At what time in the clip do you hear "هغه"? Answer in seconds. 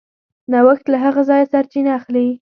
1.05-1.21